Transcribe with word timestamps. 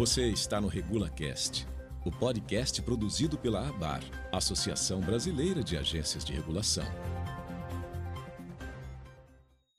Você 0.00 0.28
está 0.28 0.62
no 0.62 0.66
RegulaCast, 0.66 1.68
o 2.06 2.10
podcast 2.10 2.80
produzido 2.80 3.36
pela 3.36 3.68
ABAR, 3.68 4.00
Associação 4.32 4.98
Brasileira 4.98 5.62
de 5.62 5.76
Agências 5.76 6.24
de 6.24 6.32
Regulação. 6.32 6.86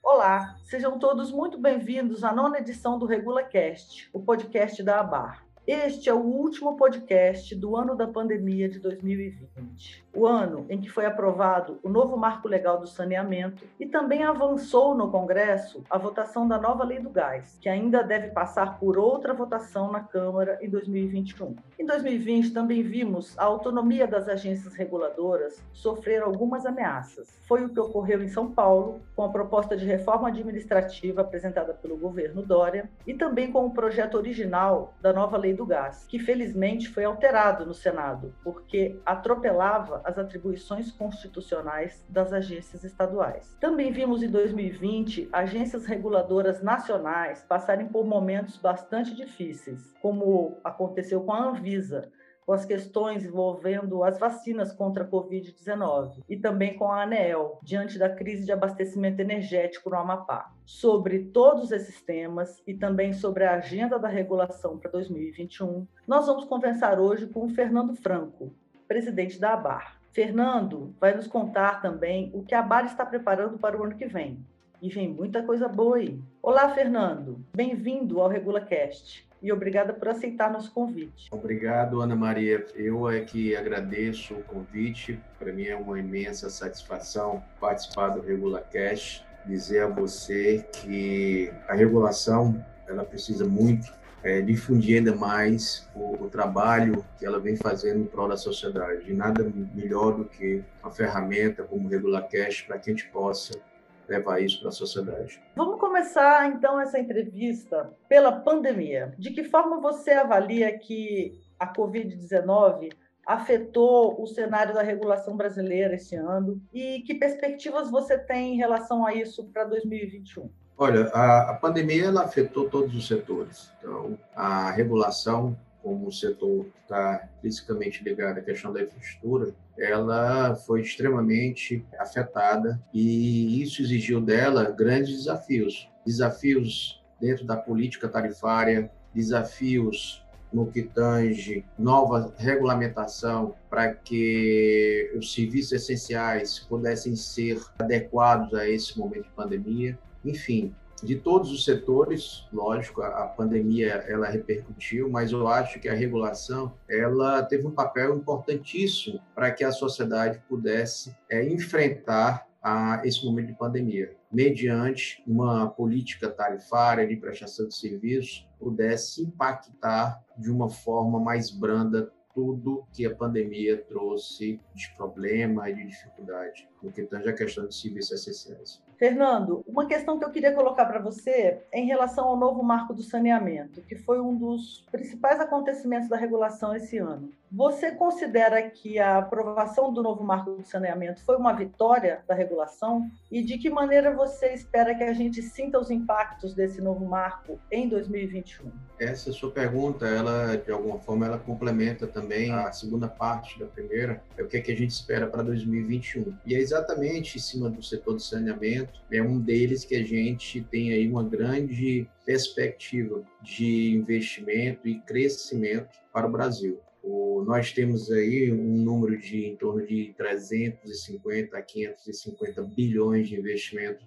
Olá, 0.04 0.60
sejam 0.64 1.00
todos 1.00 1.32
muito 1.32 1.58
bem-vindos 1.58 2.24
à 2.24 2.32
nona 2.32 2.60
edição 2.60 3.00
do 3.00 3.08
RegulaCast, 3.08 4.12
o 4.14 4.20
podcast 4.20 4.84
da 4.84 5.00
ABAR. 5.00 5.44
Este 5.66 6.08
é 6.08 6.14
o 6.14 6.20
último 6.20 6.78
podcast 6.78 7.56
do 7.56 7.76
ano 7.76 7.96
da 7.96 8.06
pandemia 8.06 8.70
de 8.70 8.78
2020, 8.78 10.06
o 10.14 10.28
ano 10.28 10.66
em 10.70 10.80
que 10.80 10.90
foi 10.90 11.06
aprovado 11.06 11.80
o 11.84 11.90
novo 11.90 12.18
marco 12.18 12.48
legal 12.48 12.80
do 12.80 12.88
saneamento 12.88 13.66
e 13.80 13.86
também 13.86 14.24
avançou 14.24 14.94
no 14.96 15.10
Congresso 15.10 15.84
a 15.90 15.98
votação 15.98 16.48
da 16.48 16.58
nova 16.58 16.84
lei 16.84 17.00
do 17.00 17.10
gás, 17.10 17.58
que 17.62 17.70
ainda 17.70 18.04
deve 18.04 18.30
passar 18.30 18.78
por 18.80 18.98
outra 18.98 19.34
votação 19.34 19.92
na 19.92 20.02
Câmara 20.02 20.58
em 20.62 20.70
2021. 20.70 21.56
Em 21.80 21.86
2020 21.86 22.52
também 22.52 22.84
vimos 22.84 23.38
a 23.38 23.46
autonomia 23.46 24.06
das 24.06 24.28
agências 24.28 24.74
reguladoras 24.74 25.64
sofrer 25.72 26.22
algumas 26.22 26.66
ameaças. 26.66 27.40
Foi 27.48 27.64
o 27.64 27.70
que 27.70 27.80
ocorreu 27.80 28.22
em 28.22 28.28
São 28.28 28.52
Paulo, 28.52 29.02
com 29.16 29.24
a 29.24 29.30
proposta 29.30 29.76
de 29.78 29.86
reforma 29.86 30.28
administrativa 30.28 31.22
apresentada 31.22 31.74
pelo 31.74 31.98
governo 31.98 32.42
Dória 32.42 32.90
e 33.06 33.14
também 33.14 33.52
com 33.52 33.66
o 33.66 33.74
projeto 33.74 34.16
original 34.16 34.94
da 35.02 35.14
nova 35.14 35.38
lei 35.38 35.54
do 35.54 35.66
gás, 35.66 36.06
que 36.08 36.20
felizmente 36.20 36.90
foi 36.90 37.06
alterado 37.06 37.66
no 37.66 37.74
Senado, 37.74 38.34
porque 38.44 39.00
atropelava 39.06 40.01
as 40.04 40.18
atribuições 40.18 40.92
constitucionais 40.92 42.06
das 42.10 42.34
agências 42.34 42.84
estaduais. 42.84 43.56
Também 43.60 43.92
vimos 43.92 44.24
em 44.24 44.30
2020 44.30 45.30
agências 45.32 45.86
reguladoras 45.86 46.62
nacionais 46.62 47.44
passarem 47.48 47.88
por 47.88 48.06
momentos 48.06 48.58
bastante 48.58 49.16
difíceis, 49.16 49.94
como 50.02 50.58
aconteceu 50.64 51.22
com 51.22 51.34
a 51.34 51.50
Anvisa, 51.50 52.12
com 52.46 52.54
as 52.54 52.66
questões 52.66 53.24
envolvendo 53.24 54.04
as 54.04 54.20
vacinas 54.20 54.74
contra 54.74 55.04
a 55.04 55.08
Covid-19 55.08 56.24
e 56.28 56.36
também 56.36 56.76
com 56.78 56.92
a 56.92 57.04
ANEEL, 57.04 57.60
diante 57.64 57.98
da 57.98 58.10
crise 58.10 58.46
de 58.46 58.52
abastecimento 58.52 59.22
energético 59.22 59.90
no 59.90 59.98
Amapá. 59.98 60.52
Sobre 60.66 61.26
todos 61.26 61.72
esses 61.72 62.02
temas 62.02 62.62
e 62.66 62.74
também 62.74 63.14
sobre 63.14 63.46
a 63.46 63.56
agenda 63.56 64.00
da 64.00 64.08
regulação 64.08 64.78
para 64.78 64.92
2021, 64.92 65.88
nós 66.08 66.26
vamos 66.28 66.46
conversar 66.46 67.00
hoje 67.00 67.28
com 67.28 67.46
o 67.46 67.50
Fernando 67.50 67.96
Franco, 67.96 68.54
presidente 68.88 69.40
da 69.40 69.54
ABAR. 69.54 70.01
Fernando 70.14 70.94
vai 71.00 71.16
nos 71.16 71.26
contar 71.26 71.82
também 71.82 72.30
o 72.34 72.44
que 72.44 72.54
a 72.54 72.60
ABAR 72.60 72.86
está 72.86 73.06
preparando 73.06 73.58
para 73.58 73.78
o 73.80 73.84
ano 73.84 73.96
que 73.96 74.06
vem. 74.06 74.46
E 74.82 74.90
vem 74.90 75.08
muita 75.08 75.42
coisa 75.44 75.70
boa 75.70 75.98
aí. 75.98 76.20
Olá, 76.42 76.74
Fernando. 76.74 77.40
Bem-vindo 77.56 78.20
ao 78.20 78.28
RegulaCast 78.28 79.26
e 79.42 79.54
obrigada 79.54 79.94
por 79.94 80.10
aceitar 80.10 80.52
nosso 80.52 80.74
convite. 80.74 81.30
Obrigado, 81.32 82.02
Ana 82.02 82.16
Maria. 82.16 82.66
Eu 82.76 83.10
é 83.10 83.22
que 83.22 83.56
agradeço 83.56 84.34
o 84.34 84.44
convite. 84.44 85.18
Para 85.40 85.54
mim 85.54 85.64
é 85.64 85.76
uma 85.78 85.98
imensa 85.98 86.50
satisfação 86.50 87.42
participar 87.60 88.10
do 88.10 88.22
RegulaCast, 88.22 89.26
dizer 89.46 89.84
a 89.84 89.88
você 89.88 90.66
que 90.74 91.54
a 91.70 91.74
regulação 91.74 92.64
ela 92.86 93.06
precisa 93.06 93.46
muito 93.46 93.94
é, 94.24 94.42
difundir 94.42 94.98
ainda 94.98 95.16
mais 95.16 95.90
o, 95.96 96.24
o, 96.24 96.30
trabalho 96.30 97.04
que 97.18 97.26
ela 97.26 97.40
vem 97.40 97.56
fazendo 97.56 98.02
em 98.02 98.06
prol 98.06 98.28
da 98.28 98.38
sociedade. 98.38 99.10
E 99.10 99.14
nada 99.14 99.44
melhor 99.74 100.16
do 100.16 100.26
que 100.26 100.64
uma 100.82 100.92
ferramenta 100.92 101.64
como 101.64 101.88
o 101.88 101.90
RegulaCast 101.90 102.66
para 102.66 102.78
que 102.78 102.90
a 102.90 102.94
gente 102.94 103.08
possa 103.10 103.60
levar 104.08 104.42
isso 104.42 104.60
para 104.60 104.70
a 104.70 104.74
sociedade. 104.74 105.42
Vamos 105.56 105.80
começar 105.80 106.50
então 106.50 106.80
essa 106.80 107.00
entrevista 107.00 107.94
pela 108.10 108.32
pandemia. 108.32 109.14
De 109.18 109.32
que 109.32 109.44
forma 109.44 109.80
você 109.80 110.12
avalia 110.12 110.78
que 110.78 111.40
a 111.58 111.72
Covid-19 111.72 112.92
afetou 113.26 114.22
o 114.22 114.28
cenário 114.28 114.74
da 114.74 114.82
regulação 114.82 115.38
brasileira 115.38 115.96
esse 115.96 116.16
ano 116.16 116.62
e 116.74 117.02
que 117.02 117.16
perspectivas 117.16 117.90
você 117.90 118.18
tem 118.18 118.56
em 118.56 118.58
relação 118.58 119.06
a 119.06 119.14
isso 119.14 119.48
para 119.50 119.64
2021? 119.64 120.50
Olha, 120.84 121.12
a, 121.14 121.52
a 121.52 121.54
pandemia 121.54 122.06
ela 122.06 122.24
afetou 122.24 122.68
todos 122.68 122.96
os 122.96 123.08
setores. 123.08 123.72
Então, 123.78 124.18
a 124.36 124.72
regulação 124.72 125.56
como 125.84 126.08
o 126.08 126.12
setor 126.12 126.66
está 126.82 127.30
fisicamente 127.40 128.04
ligado 128.04 128.40
à 128.40 128.42
questão 128.42 128.74
da 128.74 128.82
infraestrutura, 128.82 129.54
ela 129.78 130.56
foi 130.56 130.82
extremamente 130.82 131.86
afetada 132.00 132.82
e 132.92 133.62
isso 133.62 133.84
exigiu 133.84 134.20
dela 134.20 134.72
grandes 134.72 135.18
desafios. 135.18 135.88
Desafios 136.04 137.00
dentro 137.20 137.46
da 137.46 137.58
política 137.58 138.10
tarifária, 138.10 138.90
desafios 139.14 140.26
no 140.52 140.66
que 140.66 140.82
tange 140.82 141.64
nova 141.78 142.34
regulamentação 142.40 143.54
para 143.70 143.94
que 143.94 145.14
os 145.16 145.32
serviços 145.32 145.74
essenciais 145.74 146.58
pudessem 146.58 147.16
ser 147.16 147.62
adequados 147.78 148.52
a 148.56 148.68
esse 148.68 148.98
momento 148.98 149.26
de 149.26 149.36
pandemia. 149.36 149.96
Enfim, 150.24 150.74
de 151.04 151.16
todos 151.16 151.52
os 151.52 151.66
setores, 151.66 152.46
lógico, 152.54 153.02
a, 153.02 153.26
pandemia 153.26 154.06
ela 154.08 154.28
repercutiu, 154.28 155.10
mas 155.10 155.32
eu 155.32 155.48
acho 155.48 155.80
que 155.80 155.90
a 155.90 155.94
regulação 155.94 156.74
ela 156.88 157.42
teve 157.42 157.66
um 157.66 157.72
papel 157.72 158.16
importantíssimo 158.16 159.20
para 159.34 159.52
que 159.52 159.64
a 159.64 159.72
sociedade 159.72 160.42
pudesse 160.48 161.16
é, 161.30 161.44
enfrentar 161.44 162.48
a 162.62 163.02
esse 163.04 163.26
momento 163.26 163.48
de 163.48 163.58
pandemia, 163.58 164.16
mediante 164.32 165.24
uma 165.26 165.68
política 165.68 166.30
tarifária 166.30 167.08
de 167.08 167.16
prestação 167.16 167.68
de 167.68 167.76
serviços 167.76 168.48
pudesse 168.60 169.24
impactar 169.24 170.24
de 170.38 170.52
uma 170.52 170.70
forma 170.70 171.20
mais 171.20 171.50
branda 171.50 172.12
tudo 172.34 172.86
que 172.94 173.06
a 173.06 173.14
pandemia 173.14 173.78
trouxe 173.78 174.60
de 174.76 174.94
problema 174.96 175.70
e 175.70 175.76
de 175.76 175.88
dificuldade, 175.88 176.70
no 176.82 176.92
que 176.92 177.02
tange 177.04 177.28
a 177.28 177.34
questão 177.34 177.68
de 177.68 177.76
serviços 177.76 178.12
essenciais. 178.12 178.82
Fernando, 179.02 179.64
uma 179.68 179.88
questão 179.88 180.20
que 180.20 180.24
eu 180.24 180.30
queria 180.30 180.54
colocar 180.54 180.86
para 180.86 181.00
você 181.00 181.64
é 181.72 181.80
em 181.80 181.88
relação 181.88 182.28
ao 182.28 182.38
novo 182.38 182.62
marco 182.62 182.94
do 182.94 183.02
saneamento, 183.02 183.82
que 183.82 183.96
foi 183.96 184.22
um 184.22 184.38
dos 184.38 184.86
principais 184.92 185.40
acontecimentos 185.40 186.08
da 186.08 186.16
regulação 186.16 186.76
esse 186.76 187.00
ano. 187.00 187.32
Você 187.52 187.92
considera 187.92 188.62
que 188.70 188.98
a 188.98 189.18
aprovação 189.18 189.92
do 189.92 190.02
novo 190.02 190.24
marco 190.24 190.52
do 190.52 190.64
saneamento 190.64 191.22
foi 191.26 191.36
uma 191.36 191.52
vitória 191.52 192.24
da 192.26 192.34
regulação? 192.34 193.10
E 193.30 193.44
de 193.44 193.58
que 193.58 193.70
maneira 193.70 194.16
você 194.16 194.54
espera 194.54 194.96
que 194.96 195.04
a 195.04 195.12
gente 195.14 195.42
sinta 195.42 195.78
os 195.78 195.92
impactos 195.92 196.54
desse 196.54 196.80
novo 196.80 197.04
marco 197.04 197.60
em 197.70 197.90
2021? 197.90 198.72
Essa 198.98 199.32
sua 199.34 199.52
pergunta, 199.52 200.06
ela 200.06 200.56
de 200.56 200.72
alguma 200.72 201.00
forma 201.00 201.26
ela 201.26 201.40
complementa 201.40 202.06
também 202.06 202.52
a 202.52 202.72
segunda 202.72 203.08
parte 203.08 203.60
da 203.60 203.66
primeira, 203.66 204.24
é 204.38 204.44
o 204.44 204.48
que, 204.48 204.58
é 204.58 204.62
que 204.62 204.72
a 204.72 204.76
gente 204.76 204.92
espera 204.92 205.28
para 205.28 205.42
2021. 205.42 206.34
E 206.46 206.56
é 206.56 206.60
exatamente 206.60 207.38
em 207.38 207.42
cima 207.42 207.70
do 207.70 207.82
setor 207.82 208.14
do 208.14 208.22
saneamento, 208.22 208.91
é 209.12 209.22
um 209.22 209.40
deles 209.40 209.84
que 209.84 209.96
a 209.96 210.04
gente 210.04 210.62
tem 210.62 210.94
aí 210.94 211.08
uma 211.08 211.24
grande 211.24 212.08
perspectiva 212.26 213.24
de 213.42 213.94
investimento 213.94 214.88
e 214.88 215.00
crescimento 215.02 215.90
para 216.14 216.28
o 216.28 216.32
Brasil. 216.32 216.80
O, 217.04 217.44
nós 217.46 217.72
temos 217.72 218.12
aí 218.12 218.52
um 218.52 218.84
número 218.84 219.18
de 219.18 219.46
em 219.46 219.56
torno 219.56 219.86
de 219.86 220.14
350 220.16 221.58
a 221.58 221.62
550 221.62 222.62
bilhões 222.64 223.28
de 223.28 223.36
investimento, 223.36 224.06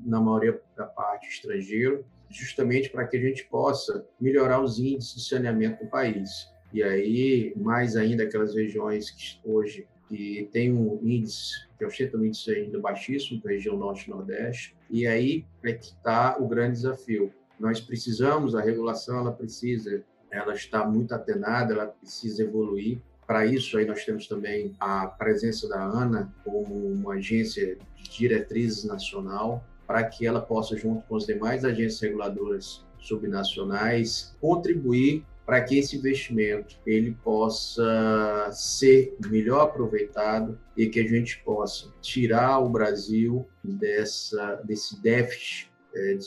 na 0.00 0.20
maioria 0.20 0.60
da 0.76 0.84
parte 0.84 1.28
estrangeiro, 1.28 2.04
justamente 2.28 2.90
para 2.90 3.06
que 3.06 3.16
a 3.16 3.20
gente 3.20 3.44
possa 3.46 4.06
melhorar 4.20 4.60
os 4.62 4.78
índices 4.78 5.14
de 5.14 5.28
saneamento 5.28 5.84
do 5.84 5.90
país. 5.90 6.48
E 6.72 6.82
aí, 6.82 7.54
mais 7.56 7.96
ainda, 7.96 8.24
aquelas 8.24 8.54
regiões 8.54 9.10
que 9.10 9.40
hoje 9.44 9.86
que 10.14 10.48
tem 10.52 10.72
um 10.72 11.00
índice, 11.02 11.66
que 11.76 11.84
ostenta 11.84 12.16
um 12.16 12.24
índice 12.24 12.50
ainda 12.52 12.78
baixíssimo, 12.78 13.42
a 13.44 13.48
região 13.48 13.76
norte 13.76 14.06
e 14.06 14.10
nordeste, 14.10 14.76
e 14.88 15.06
aí 15.06 15.44
é 15.64 15.72
que 15.72 15.86
está 15.86 16.36
o 16.38 16.46
grande 16.46 16.76
desafio. 16.76 17.32
Nós 17.58 17.80
precisamos, 17.80 18.54
a 18.54 18.60
regulação 18.60 19.18
ela 19.18 19.32
precisa 19.32 20.04
ela 20.30 20.52
está 20.52 20.84
muito 20.84 21.14
atenada, 21.14 21.72
ela 21.72 21.86
precisa 21.86 22.42
evoluir. 22.42 23.00
Para 23.24 23.46
isso, 23.46 23.78
aí 23.78 23.86
nós 23.86 24.04
temos 24.04 24.26
também 24.26 24.74
a 24.80 25.06
presença 25.06 25.68
da 25.68 25.80
ANA 25.80 26.34
como 26.44 26.74
uma 26.74 27.14
agência 27.14 27.78
de 27.96 28.10
diretrizes 28.10 28.84
nacional, 28.84 29.64
para 29.86 30.02
que 30.02 30.26
ela 30.26 30.40
possa, 30.40 30.76
junto 30.76 31.06
com 31.06 31.16
as 31.16 31.24
demais 31.24 31.64
agências 31.64 32.00
reguladoras 32.00 32.84
subnacionais, 32.98 34.34
contribuir 34.40 35.24
para 35.44 35.62
que 35.62 35.78
esse 35.78 35.96
investimento 35.96 36.80
ele 36.86 37.16
possa 37.22 38.50
ser 38.52 39.16
melhor 39.28 39.62
aproveitado 39.62 40.58
e 40.76 40.88
que 40.88 41.00
a 41.00 41.06
gente 41.06 41.42
possa 41.44 41.92
tirar 42.00 42.58
o 42.60 42.68
Brasil 42.68 43.46
dessa 43.62 44.56
desse 44.64 45.00
déficit 45.02 45.70
é, 45.94 46.18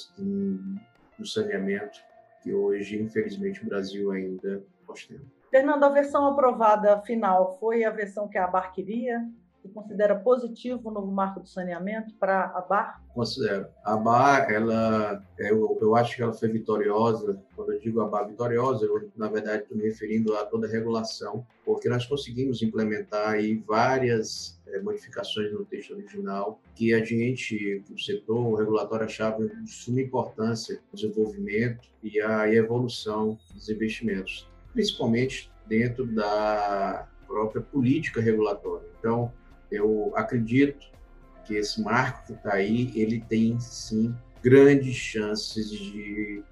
do 1.18 1.25
saneamento 1.25 2.00
que 2.42 2.54
hoje, 2.54 3.02
infelizmente, 3.02 3.62
o 3.62 3.68
Brasil 3.68 4.12
ainda 4.12 4.64
ostenta. 4.88 5.25
Fernando, 5.50 5.84
a 5.84 5.90
versão 5.90 6.28
aprovada 6.28 7.02
final 7.02 7.58
foi 7.60 7.84
a 7.84 7.90
versão 7.90 8.28
que 8.28 8.38
a 8.38 8.46
ABAR 8.46 8.72
queria? 8.72 9.25
Considera 9.74 10.16
positivo 10.16 10.90
o 10.90 10.92
novo 10.92 11.12
marco 11.12 11.40
do 11.40 11.48
saneamento 11.48 12.14
para 12.16 12.46
a 12.46 12.62
BAR? 12.62 13.04
Considero. 13.14 13.68
A 13.84 13.96
BAR, 13.96 14.52
ela, 14.52 15.24
eu, 15.38 15.78
eu 15.81 15.96
acho 15.96 16.16
que 16.16 16.22
ela 16.22 16.34
foi 16.34 16.50
vitoriosa. 16.50 17.42
Quando 17.56 17.74
eu 17.74 17.80
digo 17.80 18.02
a 18.02 18.08
BAR 18.08 18.28
vitoriosa, 18.28 18.86
eu, 18.86 19.10
na 19.16 19.28
verdade, 19.28 19.64
estou 19.64 19.78
me 19.78 19.84
referindo 19.84 20.36
a 20.36 20.46
toda 20.46 20.68
a 20.68 20.69
regulação, 20.69 21.46
porque 21.66 21.90
nós 21.90 22.06
conseguimos 22.06 22.62
implementar 22.62 23.30
aí 23.30 23.56
várias 23.56 24.60
é, 24.68 24.80
modificações 24.80 25.52
no 25.52 25.66
texto 25.66 25.94
original 25.94 26.60
que 26.75 26.94
a 26.94 27.04
gente, 27.04 27.84
o 27.92 28.00
setor, 28.00 28.38
o 28.38 28.56
regulatório 28.56 29.06
achava 29.06 29.48
de 29.48 29.72
suma 29.72 30.02
importância 30.02 30.81
no 30.92 31.00
desenvolvimento 31.00 31.88
e 32.04 32.19
a 32.19 32.54
evolução 32.54 33.38
dos 33.54 33.69
investimentos, 33.69 34.48
principalmente 34.74 35.52
dentro 35.68 36.06
da 36.06 37.08
própria 37.28 37.62
política 37.62 38.22
regulatória. 38.22 38.88
Então, 39.00 39.31
eu 39.72 40.12
acredito 40.16 40.88
que 41.46 41.56
esse 41.56 41.81
marco 41.81 42.28
que 42.28 42.34
está 42.34 42.56
aí, 42.56 42.92
ele 42.96 43.22
tem 43.22 43.60
sim 43.60 44.16
grandes 44.44 44.96
chances 44.96 45.69
de 45.69 46.44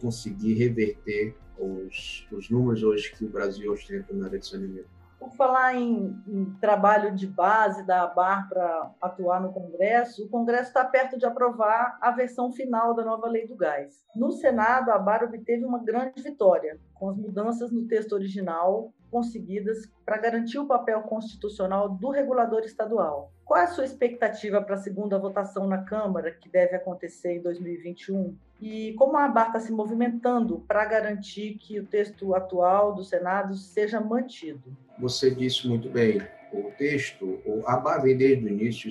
conseguir 0.00 0.54
reverter 0.54 1.34
os, 1.58 2.26
os 2.30 2.50
números 2.50 2.82
hoje 2.82 3.12
que 3.16 3.24
o 3.24 3.28
Brasil 3.30 3.72
ostenta 3.72 4.12
na 4.12 4.26
área 4.26 4.38
de 4.38 4.46
saneamento. 4.46 4.88
Por 5.18 5.30
falar 5.36 5.76
em, 5.76 6.20
em, 6.26 6.46
trabalho 6.60 7.14
de 7.14 7.28
base 7.28 7.86
da 7.86 8.02
ABAR 8.02 8.48
para 8.48 8.90
atuar 9.00 9.40
no 9.40 9.52
Congresso, 9.52 10.24
o 10.24 10.28
Congresso 10.28 10.68
está 10.68 10.84
perto 10.84 11.16
de 11.16 11.24
aprovar 11.24 11.96
a 12.00 12.10
versão 12.10 12.52
final 12.52 12.92
da 12.92 13.04
nova 13.04 13.28
lei 13.28 13.46
do 13.46 13.54
gás. 13.54 14.04
No 14.16 14.32
Senado, 14.32 14.90
a 14.90 14.96
ABAR 14.96 15.22
obteve 15.22 15.64
uma 15.64 15.78
grande 15.78 16.20
vitória, 16.20 16.78
com 16.94 17.08
as 17.08 17.16
mudanças 17.16 17.70
no 17.70 17.86
texto 17.86 18.12
original 18.12 18.92
conseguidas 19.12 19.86
para 20.06 20.16
garantir 20.16 20.58
o 20.58 20.66
papel 20.66 21.02
constitucional 21.02 21.90
do 21.90 22.08
regulador 22.08 22.62
estadual. 22.62 23.30
Qual 23.44 23.60
é 23.60 23.64
a 23.64 23.68
sua 23.68 23.84
expectativa 23.84 24.62
para 24.62 24.76
a 24.76 24.78
segunda 24.78 25.18
votação 25.18 25.68
na 25.68 25.84
Câmara, 25.84 26.30
que 26.30 26.48
deve 26.48 26.74
acontecer 26.74 27.36
em 27.36 27.42
2021? 27.42 28.34
E 28.58 28.94
como 28.94 29.18
a 29.18 29.26
ABAR 29.26 29.48
está 29.48 29.60
se 29.60 29.70
movimentando 29.70 30.64
para 30.66 30.86
garantir 30.86 31.58
que 31.58 31.78
o 31.78 31.84
texto 31.84 32.34
atual 32.34 32.94
do 32.94 33.04
Senado 33.04 33.54
seja 33.54 34.00
mantido? 34.00 34.74
Você 34.98 35.30
disse 35.30 35.68
muito 35.68 35.90
bem. 35.90 36.22
O 36.50 36.70
texto, 36.78 37.38
a 37.66 37.74
ABAR 37.74 38.02
vem 38.02 38.16
desde 38.16 38.44
o 38.44 38.48
início, 38.48 38.90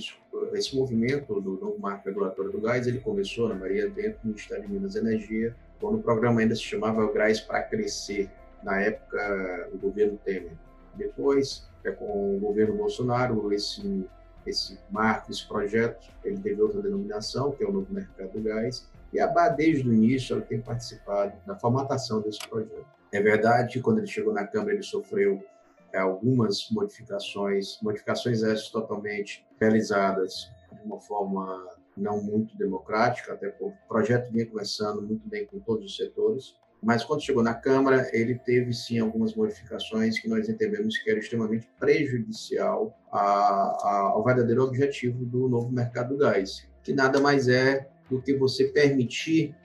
esse 0.54 0.76
movimento 0.76 1.40
do 1.42 1.52
novo 1.52 1.80
marco 1.80 2.08
regulatório 2.08 2.52
do 2.52 2.62
gás, 2.62 2.86
ele 2.86 3.00
começou 3.00 3.50
na 3.50 3.56
Maria 3.56 3.90
dentro 3.90 4.20
do 4.22 4.28
Ministério 4.28 4.64
de 4.64 4.72
Minas 4.72 4.96
e 4.96 5.00
Energia, 5.00 5.56
quando 5.80 5.98
o 5.98 6.04
programa 6.04 6.42
ainda 6.42 6.56
se 6.56 6.62
chamava 6.62 7.12
Gás 7.12 7.40
para 7.40 7.64
Crescer, 7.64 8.30
na 8.64 8.80
época, 8.80 9.70
o 9.74 9.78
governo 9.78 10.18
Temer. 10.24 10.54
Depois, 10.96 11.68
é 11.84 11.92
com 11.92 12.36
o 12.36 12.40
governo 12.40 12.76
Bolsonaro, 12.76 13.52
esse, 13.54 14.08
esse 14.46 14.78
marco, 14.90 15.32
esse 15.32 15.48
projeto, 15.48 16.10
ele 16.24 16.40
teve 16.40 16.62
outra 16.62 16.82
denominação, 16.82 17.52
que 17.52 17.64
é 17.64 17.68
o 17.68 17.72
Novo 17.72 17.94
Mercado 17.94 18.32
do 18.32 18.42
Gás, 18.42 18.88
e 19.14 19.20
a 19.20 19.28
BA, 19.28 19.50
desde 19.50 19.88
o 19.88 19.94
início, 19.94 20.36
ela 20.36 20.46
tem 20.46 20.62
participado 20.62 21.34
da 21.46 21.56
formatação 21.56 22.22
desse 22.22 22.40
projeto. 22.48 22.86
É 23.12 23.22
verdade 23.22 23.74
que 23.74 23.82
quando 23.82 23.98
ele 23.98 24.08
chegou 24.08 24.34
na 24.34 24.48
Câmara, 24.48 24.74
ele 24.74 24.84
sofreu 24.84 25.44
é, 25.92 26.00
algumas 26.00 26.70
modificações, 26.72 27.78
modificações 27.82 28.42
essas 28.42 28.70
totalmente 28.70 29.46
realizadas 29.60 30.50
de 30.72 30.86
uma 30.86 31.00
forma 31.02 31.68
não 31.98 32.24
muito 32.24 32.58
democrática, 32.58 33.34
até 33.34 33.50
porque 33.50 33.66
o 33.66 33.88
projeto 33.88 34.32
vinha 34.32 34.46
conversando 34.46 35.02
muito 35.02 35.28
bem 35.28 35.46
com 35.46 35.60
todos 35.60 35.86
os 35.86 35.96
setores, 35.96 36.56
mas 36.82 37.04
quando 37.04 37.22
chegou 37.22 37.44
na 37.44 37.54
Câmara, 37.54 38.10
ele 38.12 38.36
teve 38.36 38.74
sim 38.74 38.98
algumas 38.98 39.36
modificações 39.36 40.20
que 40.20 40.28
nós 40.28 40.50
entendemos 40.50 40.98
que 40.98 41.10
eram 41.10 41.20
extremamente 41.20 41.70
prejudicial 41.80 42.98
a, 43.12 43.20
a, 43.20 44.00
ao 44.14 44.24
verdadeiro 44.24 44.64
objetivo 44.64 45.24
do 45.24 45.48
novo 45.48 45.72
mercado 45.72 46.16
do 46.16 46.18
gás, 46.18 46.68
que 46.82 46.92
nada 46.92 47.20
mais 47.20 47.48
é 47.48 47.88
do 48.10 48.20
que 48.20 48.36
você 48.36 48.66
permitir 48.66 49.56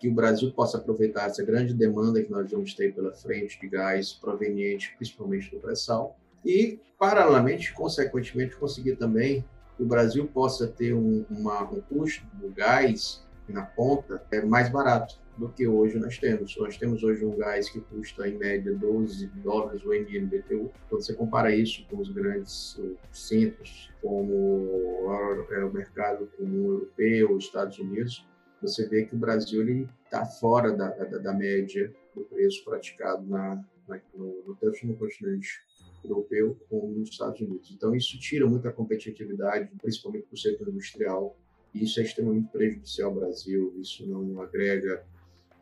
que 0.00 0.08
o 0.08 0.14
Brasil 0.14 0.52
possa 0.52 0.78
aproveitar 0.78 1.26
essa 1.26 1.44
grande 1.44 1.74
demanda 1.74 2.22
que 2.22 2.30
nós 2.30 2.50
vamos 2.50 2.74
ter 2.74 2.94
pela 2.94 3.12
frente 3.12 3.60
de 3.60 3.68
gás 3.68 4.12
proveniente 4.12 4.94
principalmente 4.96 5.50
do 5.50 5.60
pré-sal 5.60 6.18
e, 6.44 6.78
paralelamente, 6.98 7.72
consequentemente, 7.72 8.56
conseguir 8.56 8.96
também 8.96 9.44
o 9.78 9.84
Brasil 9.84 10.26
possa 10.26 10.66
ter 10.66 10.94
um, 10.94 11.24
uma, 11.30 11.62
um 11.70 11.80
custo 11.80 12.24
do 12.34 12.48
gás 12.50 13.24
na 13.48 13.62
ponta 13.62 14.24
é 14.30 14.40
mais 14.42 14.70
barato 14.70 15.18
do 15.36 15.48
que 15.48 15.66
hoje 15.66 15.98
nós 15.98 16.18
temos. 16.18 16.56
Nós 16.56 16.76
temos 16.76 17.02
hoje 17.02 17.24
um 17.24 17.36
gás 17.36 17.68
que 17.68 17.80
custa 17.80 18.28
em 18.28 18.38
média 18.38 18.72
12 18.72 19.26
dólares 19.42 19.84
o 19.84 19.92
MMBTU. 19.92 20.70
Quando 20.88 21.02
você 21.02 21.14
compara 21.14 21.54
isso 21.54 21.84
com 21.88 21.98
os 21.98 22.08
grandes 22.08 22.80
centros, 23.12 23.92
como 24.00 25.08
é 25.50 25.64
o 25.64 25.72
mercado 25.72 26.28
comum 26.38 26.66
europeu, 26.66 27.34
os 27.34 27.44
Estados 27.44 27.78
Unidos, 27.78 28.26
você 28.62 28.88
vê 28.88 29.04
que 29.04 29.14
o 29.14 29.18
Brasil 29.18 29.88
está 30.04 30.24
fora 30.24 30.72
da, 30.72 30.88
da, 30.90 31.18
da, 31.18 31.32
média 31.34 31.92
do 32.14 32.22
preço 32.22 32.64
praticado 32.64 33.26
na, 33.26 33.62
na, 33.86 34.00
no, 34.14 34.42
no, 34.46 34.56
no 34.84 34.96
continente 34.96 35.62
europeu 36.08 36.56
como 36.68 36.88
nos 36.88 37.10
Estados 37.10 37.40
Unidos. 37.40 37.70
Então, 37.70 37.94
isso 37.94 38.18
tira 38.18 38.46
muita 38.46 38.72
competitividade, 38.72 39.70
principalmente 39.80 40.26
para 40.26 40.34
o 40.34 40.38
setor 40.38 40.68
industrial, 40.68 41.36
e 41.74 41.84
isso 41.84 42.00
é 42.00 42.04
extremamente 42.04 42.48
prejudicial 42.50 43.10
ao 43.10 43.16
Brasil, 43.16 43.74
isso 43.78 44.06
não 44.06 44.40
agrega 44.40 45.04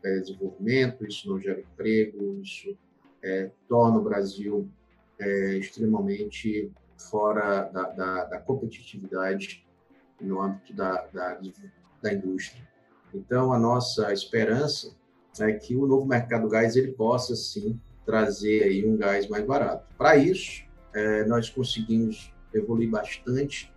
é, 0.03 0.19
desenvolvimento, 0.19 1.05
isso 1.05 1.29
não 1.29 1.39
gera 1.39 1.59
emprego, 1.59 2.39
isso 2.41 2.77
é, 3.23 3.49
torna 3.67 3.99
o 3.99 4.03
Brasil 4.03 4.69
é, 5.19 5.57
extremamente 5.57 6.71
fora 6.97 7.63
da, 7.63 7.89
da, 7.89 8.25
da, 8.25 8.39
competitividade 8.39 9.65
no 10.21 10.41
âmbito 10.41 10.73
da, 10.73 11.05
da, 11.07 11.39
da 12.01 12.13
indústria. 12.13 12.67
Então, 13.13 13.53
a 13.53 13.59
nossa 13.59 14.11
esperança 14.13 14.95
é 15.39 15.51
que 15.53 15.75
o 15.75 15.87
novo 15.87 16.05
mercado 16.05 16.43
do 16.43 16.49
gás 16.49 16.75
ele 16.75 16.91
possa, 16.91 17.35
sim, 17.35 17.79
trazer 18.05 18.63
aí 18.63 18.85
um 18.85 18.97
gás 18.97 19.27
mais 19.27 19.45
barato. 19.45 19.85
Para 19.97 20.15
isso, 20.15 20.63
é, 20.93 21.25
nós 21.25 21.49
conseguimos 21.49 22.33
evoluir 22.53 22.89
bastante 22.89 23.73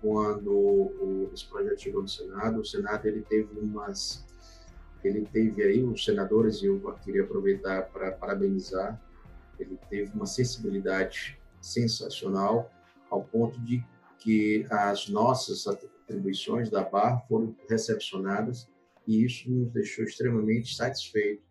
quando 0.00 0.50
o, 0.50 1.30
esse 1.34 1.46
projeto 1.46 1.80
chegou 1.80 2.02
no 2.02 2.08
Senado. 2.08 2.60
O 2.60 2.64
Senado 2.64 3.06
ele 3.06 3.22
teve 3.22 3.48
umas 3.58 4.24
ele 5.06 5.26
teve 5.32 5.62
aí, 5.62 5.82
os 5.82 6.04
senadores, 6.04 6.62
e 6.62 6.66
eu 6.66 6.80
queria 7.04 7.22
aproveitar 7.22 7.82
para 7.90 8.10
parabenizar, 8.12 9.00
ele 9.58 9.78
teve 9.88 10.12
uma 10.12 10.26
sensibilidade 10.26 11.38
sensacional, 11.60 12.70
ao 13.10 13.22
ponto 13.22 13.60
de 13.60 13.84
que 14.18 14.66
as 14.68 15.08
nossas 15.08 15.66
atribuições 15.66 16.70
da 16.70 16.82
BAR 16.82 17.24
foram 17.28 17.54
recepcionadas 17.68 18.68
e 19.06 19.24
isso 19.24 19.48
nos 19.48 19.70
deixou 19.70 20.04
extremamente 20.04 20.74
satisfeitos 20.74 21.44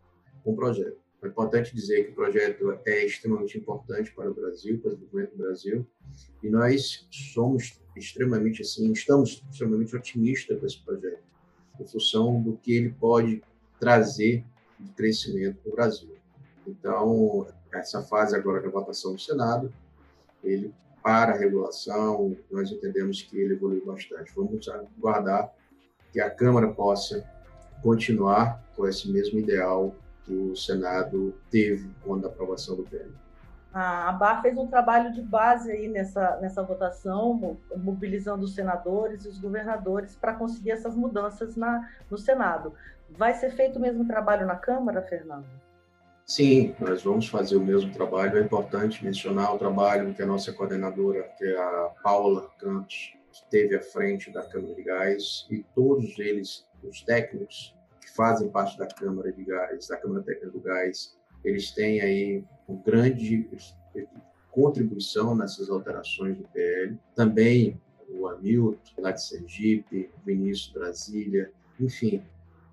com 0.44 0.52
o 0.52 0.56
projeto. 0.56 1.05
É 1.26 1.28
importante 1.28 1.76
dizer 1.76 2.06
que 2.06 2.12
o 2.12 2.16
projeto 2.16 2.80
é 2.86 3.06
extremamente 3.06 3.58
importante 3.58 4.12
para 4.12 4.30
o 4.30 4.34
Brasil, 4.34 4.80
para 4.80 4.92
o 4.92 4.96
desenvolvimento 4.96 5.32
do 5.32 5.44
Brasil, 5.44 5.88
e 6.44 6.50
nós 6.50 7.08
somos 7.12 7.80
extremamente 7.96 8.62
assim, 8.62 8.92
estamos 8.92 9.44
extremamente 9.50 9.96
otimistas 9.96 10.60
com 10.60 10.66
esse 10.66 10.80
projeto 10.80 11.24
em 11.80 11.86
função 11.86 12.42
do 12.42 12.56
que 12.58 12.76
ele 12.76 12.90
pode 12.92 13.44
trazer 13.80 14.46
de 14.80 14.92
crescimento 14.92 15.58
para 15.64 15.72
o 15.72 15.76
Brasil. 15.76 16.16
Então, 16.68 17.48
essa 17.74 18.02
fase 18.04 18.36
agora 18.36 18.62
da 18.62 18.70
votação 18.70 19.14
do 19.14 19.20
Senado, 19.20 19.74
ele 20.44 20.74
para 21.02 21.34
a 21.34 21.38
regulação, 21.38 22.36
nós 22.50 22.72
entendemos 22.72 23.22
que 23.22 23.38
ele 23.38 23.54
evoluiu 23.54 23.86
bastante. 23.86 24.32
Vamos 24.36 24.68
aguardar 24.68 25.54
que 26.12 26.20
a 26.20 26.32
Câmara 26.32 26.72
possa 26.74 27.24
continuar 27.84 28.64
com 28.76 28.88
esse 28.88 29.12
mesmo 29.12 29.38
ideal 29.38 29.96
que 30.26 30.34
o 30.34 30.56
Senado 30.56 31.34
teve 31.52 31.90
quando 32.04 32.26
a 32.26 32.28
aprovação 32.28 32.76
do 32.76 32.84
PL 32.84 33.14
a 33.76 34.08
ABAR 34.08 34.42
fez 34.42 34.58
um 34.58 34.68
trabalho 34.68 35.12
de 35.12 35.22
base 35.22 35.70
aí 35.70 35.90
nessa, 35.90 36.38
nessa 36.38 36.64
votação, 36.64 37.58
mobilizando 37.76 38.46
os 38.46 38.56
senadores 38.56 39.26
e 39.26 39.28
os 39.28 39.38
governadores 39.38 40.16
para 40.16 40.34
conseguir 40.34 40.72
essas 40.72 40.96
mudanças 40.96 41.58
na, 41.58 41.92
no 42.10 42.18
Senado. 42.18 42.74
Vai 43.10 43.34
ser 43.34 43.52
feito 43.52 43.78
o 43.78 43.82
mesmo 43.82 44.08
trabalho 44.08 44.48
na 44.48 44.56
Câmara, 44.56 45.02
Fernando? 45.02 45.46
Sim, 46.26 46.74
nós 46.80 47.04
vamos 47.04 47.28
fazer 47.28 47.58
o 47.58 47.60
mesmo 47.60 47.92
trabalho. 47.92 48.38
É 48.38 48.42
importante 48.42 49.04
mencionar 49.04 49.54
o 49.54 49.60
trabalho 49.60 50.14
que 50.14 50.24
a 50.24 50.26
nossa 50.26 50.54
coordenadora, 50.54 51.24
que 51.38 51.44
é 51.44 51.58
a 51.58 51.92
Paula 52.02 52.50
Campos, 52.58 53.14
esteve 53.30 53.76
à 53.76 53.82
frente 53.82 54.32
da 54.32 54.42
Câmara 54.42 54.74
de 54.74 54.84
Gás, 54.84 55.46
e 55.52 55.66
todos 55.76 56.18
eles, 56.18 56.66
os 56.82 57.02
técnicos 57.02 57.76
que 58.06 58.16
fazem 58.16 58.48
parte 58.50 58.78
da 58.78 58.86
Câmara 58.86 59.32
de 59.32 59.44
Gás, 59.44 59.88
da 59.88 59.98
Câmara 59.98 60.22
Técnica 60.22 60.52
do 60.52 60.60
Gás, 60.60 61.18
eles 61.44 61.72
têm 61.72 62.02
aí 62.02 62.44
uma 62.68 62.80
grande 62.82 63.50
contribuição 64.52 65.36
nessas 65.36 65.70
alterações 65.70 66.38
do 66.38 66.44
PL. 66.50 66.98
Também 67.16 67.82
o 68.08 68.28
Hamilton, 68.28 68.80
lá 69.00 69.12
de 69.12 69.24
Sergipe, 69.24 70.12
o 70.18 70.26
Vinícius 70.26 70.72
Brasília, 70.72 71.52
enfim, 71.80 72.22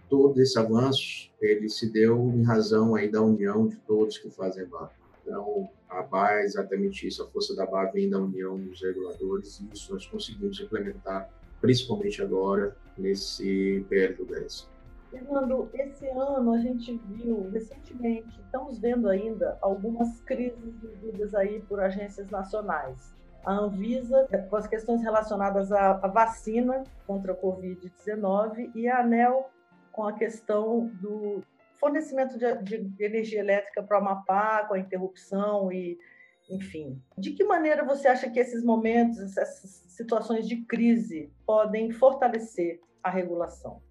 todo 0.09 0.39
esse 0.41 0.59
avanço 0.59 1.31
ele 1.41 1.69
se 1.69 1.91
deu 1.91 2.31
em 2.31 2.43
razão 2.43 2.95
aí 2.95 3.11
da 3.11 3.23
união 3.23 3.67
de 3.67 3.77
todos 3.77 4.19
que 4.19 4.31
fazem 4.31 4.67
parte. 4.67 4.95
Então, 5.23 5.69
a 5.89 6.03
BA 6.03 6.41
é 6.41 6.45
exatamente 6.45 7.07
isso, 7.07 7.23
a 7.23 7.27
força 7.27 7.55
da 7.57 7.65
BA 7.65 7.87
vem 7.93 8.11
da 8.11 8.19
união 8.19 8.59
dos 8.59 8.83
reguladores 8.83 9.61
e 9.61 9.69
isso 9.73 9.93
nós 9.93 10.07
conseguimos 10.07 10.61
implementar, 10.61 11.31
principalmente 11.61 12.21
agora, 12.21 12.77
nesse 12.99 13.85
PL 13.89 14.15
do 14.15 14.27
10. 14.27 14.73
Fernando, 15.13 15.69
esse 15.75 16.09
ano 16.09 16.55
a 16.55 16.59
gente 16.59 16.97
viu 17.11 17.51
recentemente, 17.51 18.41
estamos 18.41 18.79
vendo 18.79 19.11
ainda 19.11 19.59
algumas 19.61 20.23
crises 20.23 20.81
vividas 20.81 21.35
aí 21.35 21.61
por 21.61 21.81
agências 21.81 22.31
nacionais. 22.31 23.15
A 23.45 23.53
Anvisa, 23.53 24.27
com 24.49 24.57
as 24.57 24.67
questões 24.67 25.03
relacionadas 25.03 25.71
à, 25.71 25.93
vacina 26.07 26.83
contra 27.07 27.33
a 27.33 27.37
Covid-19, 27.37 28.71
e 28.75 28.89
a 28.89 29.01
ANEL, 29.01 29.51
com 29.93 30.05
a 30.05 30.15
questão 30.15 30.87
do 30.95 31.43
fornecimento 31.79 32.39
de, 32.39 32.79
de 32.79 33.05
energia 33.05 33.41
elétrica 33.41 33.83
para 33.83 33.99
o 33.99 34.01
Amapá, 34.01 34.65
com 34.67 34.73
a 34.73 34.79
interrupção 34.79 35.71
e, 35.71 35.99
enfim. 36.49 37.03
De 37.19 37.33
que 37.33 37.45
maneira 37.45 37.85
você 37.85 38.09
acha 38.09 38.31
que 38.31 38.41
esses 38.41 38.65
momentos, 38.65 39.37
essas 39.37 39.85
situações 39.89 40.49
de 40.49 40.65
crise, 40.65 41.31
podem 41.45 41.91
fortalecer 41.91 42.81
a 43.03 43.11
regulação? 43.11 43.83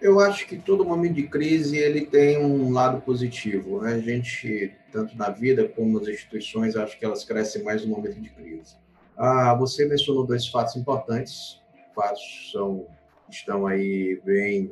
Eu 0.00 0.20
acho 0.20 0.46
que 0.46 0.58
todo 0.58 0.84
momento 0.84 1.14
de 1.14 1.26
crise 1.26 1.78
ele 1.78 2.04
tem 2.04 2.44
um 2.44 2.70
lado 2.70 3.00
positivo. 3.00 3.80
Né? 3.80 3.94
A 3.94 3.98
gente, 3.98 4.74
tanto 4.92 5.16
na 5.16 5.30
vida 5.30 5.66
como 5.68 5.98
nas 5.98 6.08
instituições, 6.08 6.76
acho 6.76 6.98
que 6.98 7.04
elas 7.04 7.24
crescem 7.24 7.62
mais 7.62 7.84
no 7.84 7.96
momento 7.96 8.20
de 8.20 8.28
crise. 8.28 8.76
Ah, 9.16 9.54
você 9.54 9.86
mencionou 9.86 10.26
dois 10.26 10.46
fatos 10.46 10.76
importantes. 10.76 11.60
Fatos 11.94 12.50
são 12.52 12.86
estão 13.30 13.66
aí 13.66 14.20
bem 14.24 14.70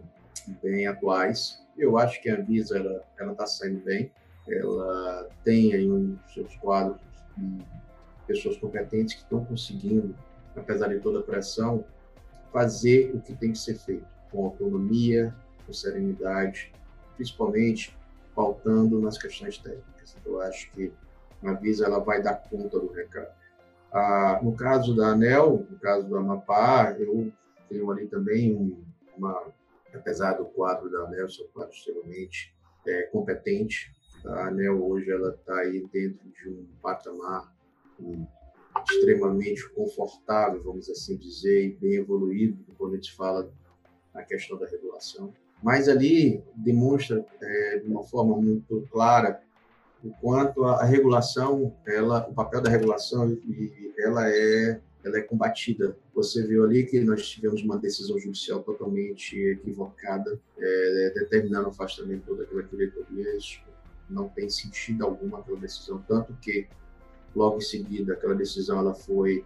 bem 0.62 0.86
atuais. 0.86 1.58
Eu 1.76 1.96
acho 1.96 2.20
que 2.20 2.28
a 2.28 2.36
Visa 2.36 2.76
ela 2.76 3.02
ela 3.18 3.32
está 3.32 3.46
saindo 3.46 3.80
bem. 3.80 4.10
Ela 4.46 5.28
tem 5.44 5.72
aí 5.72 5.88
os 5.88 6.34
seus 6.34 6.54
quadros 6.56 7.00
de 7.36 7.64
pessoas 8.26 8.58
competentes 8.58 9.14
que 9.14 9.22
estão 9.22 9.44
conseguindo, 9.44 10.14
apesar 10.54 10.88
de 10.88 11.00
toda 11.00 11.20
a 11.20 11.22
pressão, 11.22 11.84
fazer 12.52 13.14
o 13.14 13.20
que 13.20 13.34
tem 13.34 13.52
que 13.52 13.58
ser 13.58 13.74
feito 13.74 14.17
com 14.30 14.44
autonomia, 14.44 15.35
com 15.66 15.73
serenidade, 15.73 16.73
principalmente 17.16 17.97
faltando 18.35 19.00
nas 19.00 19.18
questões 19.18 19.58
técnicas. 19.58 20.16
Então, 20.20 20.35
eu 20.35 20.40
acho 20.42 20.70
que 20.73 20.92
a 21.42 21.52
Visa 21.54 21.87
ela 21.87 21.99
vai 21.99 22.23
dar 22.23 22.35
conta 22.35 22.78
do 22.78 22.92
recado. 22.92 23.32
Ah, 23.92 24.40
no 24.42 24.54
caso 24.54 24.94
da 24.94 25.08
ANEL, 25.08 25.66
no 25.70 25.78
caso 25.78 26.06
do 26.06 26.16
Amapá, 26.16 26.94
eu 26.99 27.32
tenho 27.68 27.90
ali 27.90 28.06
também 28.06 28.54
um, 28.54 28.85
uma, 29.16 29.47
apesar 29.94 30.35
do 30.35 30.44
quadro 30.44 30.90
da 30.90 31.04
ANEL 31.04 31.28
ser 31.28 31.44
quadro 31.54 31.73
extremamente 31.73 32.54
é, 32.87 33.02
competente, 33.04 33.92
a 34.25 34.49
ANEL 34.49 34.85
hoje 34.85 35.11
ela 35.11 35.30
está 35.30 35.56
aí 35.61 35.87
dentro 35.92 36.28
de 36.30 36.49
um 36.49 36.66
patamar 36.82 37.52
um, 38.00 38.26
extremamente 38.90 39.68
confortável, 39.70 40.62
vamos 40.62 40.88
assim 40.88 41.16
dizer, 41.16 41.66
e 41.66 41.73
bem 41.75 41.94
evoluído 41.94 42.64
quando 42.76 42.94
a 42.94 42.97
gente 42.97 43.14
fala 43.14 43.50
na 44.18 44.25
questão 44.25 44.58
da 44.58 44.66
regulação. 44.66 45.32
Mas 45.62 45.88
ali 45.88 46.42
demonstra 46.54 47.25
é, 47.40 47.78
de 47.78 47.88
uma 47.88 48.02
forma 48.02 48.37
muito 48.37 48.87
clara 48.90 49.40
o 50.02 50.10
quanto 50.20 50.64
a, 50.64 50.84
regulação, 50.84 51.75
ela, 51.87 52.28
o 52.28 52.34
papel 52.34 52.60
da 52.60 52.70
regulação, 52.70 53.37
ela 53.98 54.28
é 54.30 54.80
ela 55.04 55.18
é 55.18 55.22
combatida. 55.22 55.96
Você 56.12 56.44
viu 56.44 56.64
ali 56.64 56.84
que 56.84 57.00
nós 57.00 57.26
tivemos 57.26 57.62
uma 57.62 57.78
decisão 57.78 58.18
judicial 58.18 58.62
totalmente 58.62 59.38
equivocada, 59.38 60.38
é, 60.58 61.12
determinando 61.14 61.68
o 61.68 61.70
afastamento 61.70 62.34
daquela 62.34 62.62
diretoria. 62.64 63.37
Isso 63.37 63.60
não 64.10 64.28
tem 64.28 64.50
sentido 64.50 65.04
algum 65.04 65.34
aquela 65.37 65.58
decisão, 65.58 66.02
tanto 66.06 66.34
que 66.42 66.66
logo 67.34 67.58
em 67.58 67.62
seguida 67.62 68.14
aquela 68.14 68.34
decisão 68.34 68.78
ela 68.78 68.94
foi 68.94 69.44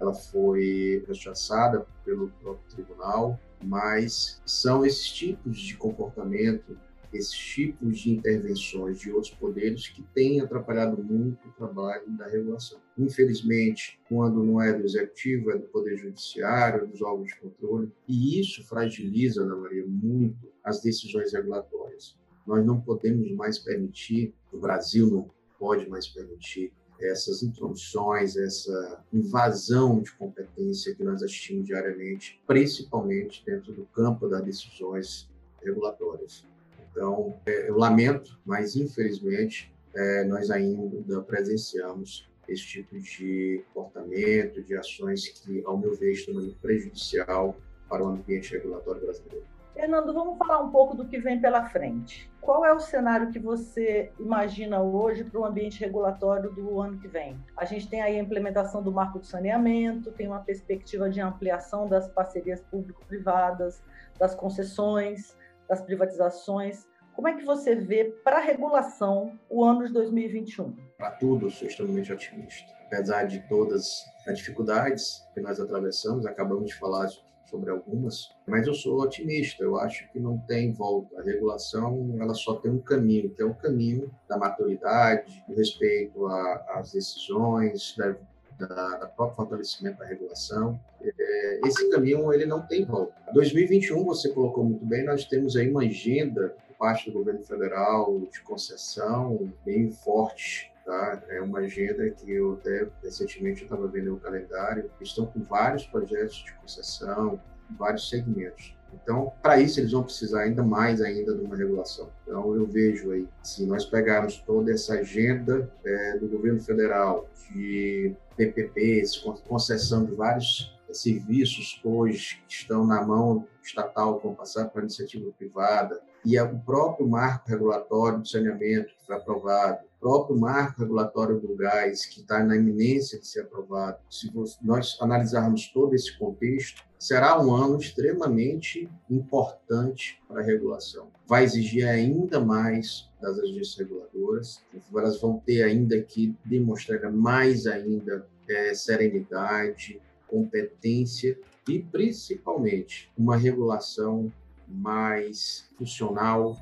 ela 0.00 0.14
foi 0.14 1.04
rechaçada 1.06 1.86
pelo 2.04 2.28
próprio 2.40 2.64
tribunal 2.74 3.38
mas 3.62 4.40
são 4.44 4.84
esses 4.84 5.10
tipos 5.10 5.58
de 5.58 5.76
comportamento, 5.76 6.76
esses 7.12 7.36
tipos 7.36 8.00
de 8.00 8.10
intervenções 8.10 8.98
de 8.98 9.12
outros 9.12 9.34
poderes 9.34 9.88
que 9.88 10.02
têm 10.14 10.40
atrapalhado 10.40 11.02
muito 11.02 11.46
o 11.46 11.52
trabalho 11.52 12.10
da 12.16 12.26
regulação. 12.26 12.80
Infelizmente, 12.98 14.00
quando 14.08 14.42
não 14.42 14.60
é 14.60 14.72
do 14.72 14.84
executivo, 14.84 15.50
é 15.50 15.58
do 15.58 15.66
poder 15.66 15.96
judiciário, 15.96 16.86
dos 16.86 17.02
órgãos 17.02 17.28
de 17.28 17.40
controle, 17.40 17.92
e 18.08 18.40
isso 18.40 18.66
fragiliza, 18.66 19.42
Ana 19.42 19.56
Maria, 19.56 19.84
muito 19.86 20.48
as 20.64 20.80
decisões 20.80 21.32
regulatórias. 21.32 22.18
Nós 22.46 22.64
não 22.64 22.80
podemos 22.80 23.30
mais 23.32 23.58
permitir, 23.58 24.34
o 24.52 24.58
Brasil 24.58 25.10
não 25.10 25.30
pode 25.58 25.88
mais 25.88 26.08
permitir 26.08 26.72
essas 27.02 27.42
introduções, 27.42 28.36
essa 28.36 29.02
invasão 29.12 30.00
de 30.00 30.12
competência 30.12 30.94
que 30.94 31.02
nós 31.02 31.22
assistimos 31.22 31.66
diariamente, 31.66 32.40
principalmente 32.46 33.44
dentro 33.44 33.72
do 33.72 33.84
campo 33.86 34.28
das 34.28 34.44
decisões 34.44 35.28
regulatórias. 35.62 36.44
Então, 36.90 37.38
é, 37.46 37.68
eu 37.68 37.76
lamento, 37.76 38.38
mas 38.44 38.76
infelizmente 38.76 39.72
é, 39.94 40.24
nós 40.24 40.50
ainda 40.50 41.20
presenciamos 41.22 42.28
esse 42.48 42.66
tipo 42.66 42.98
de 42.98 43.64
comportamento, 43.72 44.62
de 44.62 44.76
ações 44.76 45.28
que, 45.28 45.62
ao 45.64 45.78
meu 45.78 45.94
ver, 45.94 46.12
estão 46.12 46.34
prejudicial 46.60 47.56
para 47.88 48.04
o 48.04 48.08
ambiente 48.08 48.52
regulatório 48.52 49.02
brasileiro. 49.02 49.44
Fernando, 49.74 50.12
vamos 50.12 50.36
falar 50.36 50.60
um 50.60 50.70
pouco 50.70 50.94
do 50.94 51.06
que 51.06 51.18
vem 51.18 51.40
pela 51.40 51.64
frente. 51.64 52.30
Qual 52.40 52.64
é 52.64 52.72
o 52.72 52.78
cenário 52.78 53.30
que 53.30 53.38
você 53.38 54.12
imagina 54.20 54.82
hoje 54.82 55.24
para 55.24 55.40
o 55.40 55.44
ambiente 55.44 55.80
regulatório 55.80 56.50
do 56.50 56.78
ano 56.78 56.98
que 56.98 57.08
vem? 57.08 57.42
A 57.56 57.64
gente 57.64 57.88
tem 57.88 58.02
aí 58.02 58.18
a 58.18 58.22
implementação 58.22 58.82
do 58.82 58.92
marco 58.92 59.18
de 59.18 59.26
saneamento, 59.26 60.12
tem 60.12 60.28
uma 60.28 60.40
perspectiva 60.40 61.08
de 61.08 61.20
ampliação 61.20 61.88
das 61.88 62.06
parcerias 62.06 62.60
público-privadas, 62.70 63.82
das 64.18 64.34
concessões, 64.34 65.36
das 65.66 65.80
privatizações. 65.80 66.86
Como 67.14 67.28
é 67.28 67.34
que 67.34 67.44
você 67.44 67.74
vê 67.74 68.04
para 68.22 68.36
a 68.38 68.40
regulação 68.40 69.38
o 69.48 69.64
ano 69.64 69.86
de 69.86 69.92
2021? 69.94 70.76
Para 70.98 71.12
tudo, 71.12 71.50
sou 71.50 71.66
extremamente 71.66 72.12
otimista. 72.12 72.70
Apesar 72.86 73.24
de 73.24 73.40
todas 73.48 74.04
as 74.28 74.36
dificuldades 74.36 75.26
que 75.32 75.40
nós 75.40 75.58
atravessamos, 75.58 76.26
acabamos 76.26 76.66
de 76.66 76.74
falar 76.78 77.08
sobre 77.52 77.70
algumas, 77.70 78.30
mas 78.46 78.66
eu 78.66 78.72
sou 78.72 78.98
otimista. 79.02 79.62
Eu 79.62 79.76
acho 79.76 80.10
que 80.10 80.18
não 80.18 80.38
tem 80.38 80.72
volta. 80.72 81.20
A 81.20 81.22
regulação 81.22 82.16
ela 82.18 82.32
só 82.32 82.54
tem 82.54 82.70
um 82.70 82.78
caminho, 82.78 83.28
que 83.28 83.42
é 83.42 83.44
o 83.44 83.54
caminho 83.54 84.10
da 84.26 84.38
maturidade, 84.38 85.44
do 85.46 85.54
respeito 85.54 86.26
às 86.26 86.92
decisões, 86.92 87.94
da, 87.94 88.16
da, 88.58 88.96
da 88.96 89.06
próprio 89.06 89.36
fortalecimento 89.36 89.98
da 89.98 90.06
regulação. 90.06 90.80
É, 91.02 91.60
esse 91.66 91.90
caminho 91.90 92.32
ele 92.32 92.46
não 92.46 92.66
tem 92.66 92.86
volta. 92.86 93.14
2021 93.34 94.02
você 94.02 94.30
colocou 94.30 94.64
muito 94.64 94.86
bem. 94.86 95.04
Nós 95.04 95.26
temos 95.26 95.54
aí 95.54 95.70
uma 95.70 95.82
agenda 95.82 96.56
por 96.66 96.76
parte 96.78 97.10
do 97.10 97.18
governo 97.18 97.42
federal 97.42 98.18
de 98.32 98.40
concessão 98.40 99.52
bem 99.62 99.90
forte 99.90 100.71
Tá? 100.84 101.22
É 101.28 101.40
uma 101.40 101.60
agenda 101.60 102.08
que 102.10 102.32
eu 102.32 102.54
até 102.54 102.88
recentemente 103.02 103.62
estava 103.62 103.86
vendo 103.86 104.14
o 104.14 104.20
calendário, 104.20 104.90
estão 105.00 105.26
com 105.26 105.40
vários 105.42 105.86
projetos 105.86 106.44
de 106.44 106.52
concessão, 106.54 107.40
vários 107.78 108.08
segmentos. 108.08 108.76
Então, 108.92 109.32
para 109.40 109.60
isso 109.60 109.80
eles 109.80 109.92
vão 109.92 110.02
precisar 110.02 110.42
ainda 110.42 110.62
mais 110.62 111.00
ainda 111.00 111.34
de 111.34 111.42
uma 111.42 111.56
regulação. 111.56 112.10
Então, 112.22 112.54
eu 112.54 112.66
vejo 112.66 113.12
aí, 113.12 113.26
se 113.42 113.64
nós 113.64 113.84
pegarmos 113.84 114.38
toda 114.38 114.72
essa 114.72 114.94
agenda 114.94 115.70
é, 115.84 116.18
do 116.18 116.28
governo 116.28 116.60
federal 116.60 117.28
de 117.50 118.14
PPPs, 118.36 119.16
concessão 119.46 120.04
de 120.04 120.14
vários 120.14 120.78
serviços 120.92 121.80
hoje 121.82 122.42
que 122.46 122.54
estão 122.54 122.86
na 122.86 123.02
mão 123.02 123.46
estatal, 123.62 124.20
vão 124.20 124.34
passar 124.34 124.68
para 124.68 124.82
a 124.82 124.84
iniciativa 124.84 125.30
privada, 125.38 126.00
e 126.24 126.36
é 126.36 126.42
o 126.42 126.58
próprio 126.60 127.08
marco 127.08 127.48
regulatório 127.48 128.20
do 128.20 128.28
saneamento 128.28 128.94
que 128.94 129.06
foi 129.06 129.16
aprovado, 129.16 129.84
próprio 130.00 130.36
marco 130.36 130.80
regulatório 130.80 131.38
do 131.38 131.54
gás, 131.54 132.04
que 132.04 132.20
está 132.20 132.42
na 132.42 132.56
iminência 132.56 133.20
de 133.20 133.26
ser 133.26 133.42
aprovado, 133.42 133.98
se 134.10 134.32
nós 134.60 134.98
analisarmos 135.00 135.68
todo 135.68 135.94
esse 135.94 136.18
contexto, 136.18 136.84
será 136.98 137.40
um 137.40 137.54
ano 137.54 137.78
extremamente 137.78 138.88
importante 139.08 140.20
para 140.26 140.40
a 140.40 140.44
regulação. 140.44 141.08
Vai 141.26 141.44
exigir 141.44 141.86
ainda 141.86 142.40
mais 142.40 143.08
das 143.20 143.38
agências 143.38 143.76
reguladoras, 143.76 144.60
elas 144.92 145.20
vão 145.20 145.38
ter 145.38 145.62
ainda 145.62 146.00
que 146.02 146.34
demonstrar 146.44 147.10
mais 147.12 147.66
ainda 147.66 148.26
é, 148.48 148.74
serenidade, 148.74 150.00
competência 150.26 151.38
e, 151.68 151.78
principalmente, 151.78 153.10
uma 153.16 153.36
regulação 153.36 154.32
mais 154.68 155.68
funcional, 155.76 156.56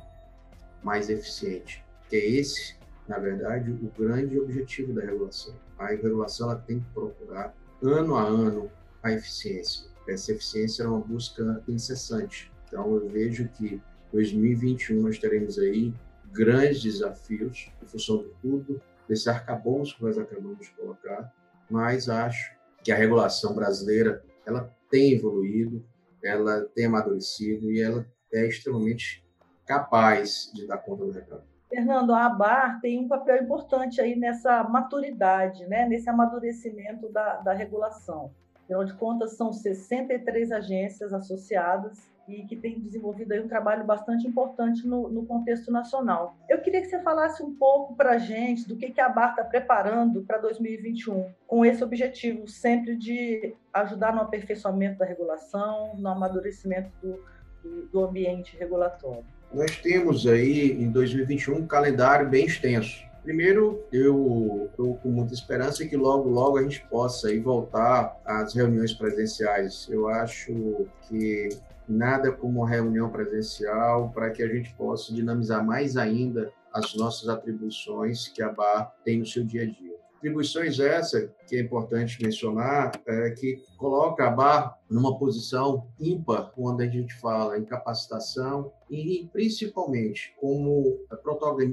mais 0.83 1.11
eficiente. 1.11 1.85
Que 2.09 2.17
é 2.17 2.27
esse 2.27 2.81
na 3.11 3.19
verdade, 3.19 3.73
o 3.73 3.91
grande 4.01 4.39
objetivo 4.39 4.93
da 4.93 5.03
regulação. 5.03 5.53
A 5.77 5.87
regulação 5.87 6.49
ela 6.49 6.61
tem 6.61 6.79
que 6.79 6.87
procurar, 6.95 7.53
ano 7.83 8.15
a 8.15 8.23
ano, 8.23 8.71
a 9.03 9.11
eficiência. 9.11 9.91
Essa 10.09 10.31
eficiência 10.31 10.85
é 10.85 10.87
uma 10.87 11.01
busca 11.01 11.61
incessante. 11.67 12.53
Então, 12.69 12.95
eu 12.95 13.09
vejo 13.09 13.49
que 13.49 13.83
2021 14.13 15.03
nós 15.03 15.19
teremos 15.19 15.59
aí 15.59 15.93
grandes 16.33 16.85
desafios 16.85 17.69
em 17.83 17.87
função 17.87 18.19
de 18.19 18.31
tudo 18.41 18.81
desse 19.09 19.29
arcabouço 19.29 19.97
que 19.97 20.05
nós 20.05 20.17
acabamos 20.17 20.61
de 20.61 20.71
colocar, 20.71 21.35
mas 21.69 22.09
acho 22.09 22.55
que 22.85 22.93
a 22.93 22.97
regulação 22.97 23.57
brasileira 23.57 24.23
ela 24.47 24.73
tem 24.89 25.15
evoluído, 25.15 25.85
ela 26.23 26.63
tem 26.75 26.87
amadurecido 26.87 27.71
e 27.71 27.81
ela 27.81 28.07
é 28.33 28.47
extremamente 28.47 29.25
capaz 29.67 30.51
de 30.55 30.67
dar 30.67 30.79
conta 30.79 31.05
do 31.05 31.13
recado. 31.13 31.43
Fernando, 31.69 32.13
a 32.13 32.27
ABAR 32.27 32.81
tem 32.81 32.99
um 32.99 33.07
papel 33.07 33.45
importante 33.45 34.01
aí 34.01 34.17
nessa 34.17 34.65
maturidade, 34.65 35.65
né? 35.67 35.87
nesse 35.87 36.11
amadurecimento 36.11 37.09
da, 37.13 37.37
da 37.37 37.53
regulação. 37.53 38.35
Afinal 38.71 38.85
de 38.85 38.95
contas, 38.95 39.37
são 39.37 39.53
63 39.53 40.53
agências 40.53 41.13
associadas 41.13 42.09
e 42.29 42.45
que 42.45 42.55
têm 42.55 42.79
desenvolvido 42.79 43.33
aí 43.33 43.41
um 43.41 43.49
trabalho 43.49 43.85
bastante 43.85 44.29
importante 44.29 44.87
no, 44.87 45.09
no 45.09 45.27
contexto 45.27 45.73
nacional. 45.73 46.37
Eu 46.49 46.61
queria 46.61 46.81
que 46.81 46.87
você 46.87 47.03
falasse 47.03 47.43
um 47.43 47.53
pouco 47.53 47.97
para 47.97 48.13
a 48.13 48.19
gente 48.19 48.69
do 48.69 48.77
que, 48.77 48.93
que 48.93 49.01
a 49.01 49.07
ABAR 49.07 49.31
está 49.31 49.43
preparando 49.43 50.23
para 50.23 50.39
2021, 50.39 51.33
com 51.49 51.65
esse 51.65 51.83
objetivo 51.83 52.47
sempre 52.47 52.95
de 52.95 53.57
ajudar 53.73 54.15
no 54.15 54.21
aperfeiçoamento 54.21 55.01
da 55.01 55.05
regulação, 55.05 55.97
no 55.97 56.09
amadurecimento 56.09 56.93
do, 57.03 57.25
do, 57.65 57.87
do 57.87 58.05
ambiente 58.05 58.57
regulatório. 58.57 59.25
Nós 59.53 59.77
temos 59.79 60.29
aí 60.29 60.71
em 60.81 60.93
2021 60.93 61.57
um 61.57 61.67
calendário 61.67 62.29
bem 62.29 62.47
extenso. 62.47 63.10
Primeiro, 63.23 63.85
eu 63.93 64.69
estou 64.71 64.97
com 64.97 65.11
muita 65.11 65.35
esperança 65.35 65.87
que 65.87 65.97
logo, 65.97 66.29
logo 66.29 66.57
a 66.57 66.63
gente 66.63 66.81
possa 66.89 67.29
aí 67.29 67.39
voltar 67.39 68.19
às 68.25 68.55
reuniões 68.55 68.95
presenciais. 68.95 69.87
Eu 69.91 70.09
acho 70.09 70.87
que 71.03 71.51
nada 71.87 72.33
como 72.33 72.65
reunião 72.65 73.11
presencial 73.11 74.11
para 74.11 74.31
que 74.31 74.43
a 74.43 74.49
gente 74.49 74.73
possa 74.75 75.13
dinamizar 75.13 75.65
mais 75.65 75.97
ainda 75.97 76.51
as 76.73 76.95
nossas 76.95 77.29
atribuições 77.29 78.29
que 78.29 78.43
a 78.43 78.51
BAR 78.51 78.95
tem 79.05 79.19
no 79.19 79.27
seu 79.27 79.45
dia 79.45 79.63
a 79.63 79.67
dia. 79.67 80.00
Atribuições 80.21 80.79
essa 80.79 81.33
que 81.49 81.57
é 81.57 81.61
importante 81.63 82.23
mencionar 82.23 82.93
é 83.07 83.31
que 83.31 83.65
coloca 83.79 84.27
a 84.27 84.31
BAR 84.31 84.79
numa 84.91 85.19
posição 85.19 85.89
ímpar 85.99 86.53
quando 86.55 86.83
a 86.83 86.87
gente 86.87 87.15
fala 87.15 87.57
em 87.57 87.65
capacitação 87.65 88.71
e 88.91 89.27
principalmente 89.33 90.35
como 90.39 90.99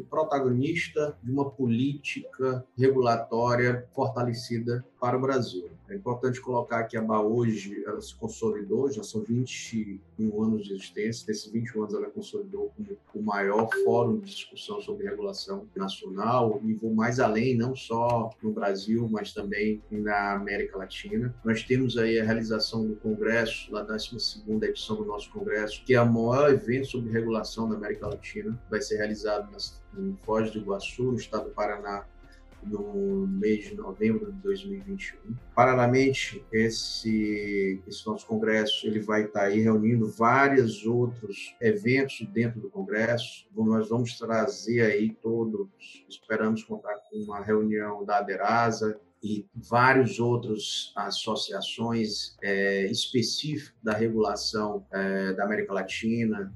protagonista 0.10 1.18
de 1.22 1.30
uma 1.30 1.52
política 1.52 2.66
regulatória 2.78 3.86
fortalecida 3.94 4.82
para 4.98 5.18
o 5.18 5.22
Brasil. 5.22 5.70
É 5.90 5.96
importante 5.96 6.42
colocar 6.42 6.84
que 6.84 6.98
a 6.98 7.02
BA 7.02 7.22
hoje 7.22 7.84
ela 7.86 8.02
se 8.02 8.14
consolidou, 8.16 8.92
já 8.92 9.04
são 9.04 9.22
21 9.22 10.44
anos 10.44 10.66
de 10.66 10.74
existência, 10.74 11.26
desses 11.26 11.50
21 11.50 11.84
anos 11.84 11.94
ela 11.94 12.10
consolidou 12.10 12.72
como 12.76 12.98
o 13.14 13.22
maior 13.22 13.70
fórum 13.84 14.20
de 14.20 14.32
discussão 14.32 14.82
sobre 14.82 15.08
regulação 15.08 15.66
nacional 15.76 16.60
e 16.66 16.74
vou 16.74 16.94
mais 16.94 17.20
além, 17.20 17.56
não 17.56 17.76
só 17.76 18.30
no 18.42 18.52
Brasil, 18.52 19.08
mas 19.10 19.34
também 19.34 19.82
na 19.90 20.34
América 20.34 20.78
Latina. 20.78 21.34
Nós 21.44 21.64
temos 21.64 21.98
aí 21.98 22.20
a 22.20 22.24
realização 22.24 22.86
do 22.86 22.96
Congresso, 22.98 23.76
a 23.76 23.82
12 23.82 24.44
edição 24.64 24.98
do 24.98 25.06
nosso 25.06 25.32
Congresso, 25.32 25.84
que 25.86 25.94
é 25.94 26.02
o 26.02 26.12
maior 26.12 26.52
evento 26.52 26.88
sobre 26.88 27.12
regulação 27.12 27.70
da 27.70 27.76
América 27.76 28.08
Latina. 28.08 28.60
Vai 28.70 28.82
ser 28.82 28.98
realizado 28.98 29.50
em 29.98 30.16
Foz 30.26 30.52
do 30.52 30.60
Iguaçu, 30.60 31.04
no 31.04 31.18
estado 31.18 31.46
do 31.46 31.52
Paraná, 31.52 32.06
no 32.64 33.28
mês 33.28 33.66
de 33.66 33.76
novembro 33.76 34.32
de 34.32 34.40
2021. 34.40 35.36
Paralelamente, 35.56 36.44
esse, 36.52 37.82
esse 37.88 38.06
nosso 38.06 38.26
congresso 38.26 38.88
ele 38.88 39.00
vai 39.00 39.24
estar 39.24 39.44
aí 39.44 39.62
reunindo 39.62 40.10
vários 40.10 40.86
outros 40.86 41.56
eventos 41.62 42.26
dentro 42.34 42.60
do 42.60 42.70
congresso. 42.70 43.48
Nós 43.56 43.90
vamos 43.90 44.18
trazer 44.18 44.82
aí 44.82 45.14
todos, 45.22 45.68
esperamos 46.10 46.64
contar 46.64 46.96
com 47.10 47.18
uma 47.18 47.42
reunião 47.42 48.04
da 48.04 48.18
Aderasa, 48.18 49.00
e 49.24 49.48
vários 49.56 50.20
outros 50.20 50.94
associações 50.96 52.38
é, 52.42 52.86
específicas 52.86 53.74
da 53.82 53.94
regulação 53.94 54.86
é, 54.92 55.34
da 55.34 55.44
América 55.44 55.74
Latina 55.74 56.54